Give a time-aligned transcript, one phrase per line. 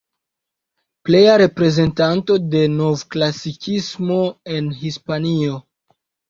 [1.09, 4.19] Pleja reprezentanto de novklasikismo
[4.57, 5.61] en Hispanio.